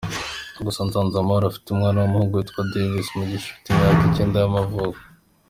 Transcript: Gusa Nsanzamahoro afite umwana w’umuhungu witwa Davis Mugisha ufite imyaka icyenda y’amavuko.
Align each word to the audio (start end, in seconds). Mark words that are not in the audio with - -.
Gusa 0.65 0.79
Nsanzamahoro 0.87 1.45
afite 1.47 1.67
umwana 1.69 1.97
w’umuhungu 1.99 2.33
witwa 2.39 2.59
Davis 2.71 3.07
Mugisha 3.17 3.47
ufite 3.49 3.67
imyaka 3.71 4.01
icyenda 4.09 4.35
y’amavuko. 4.39 4.97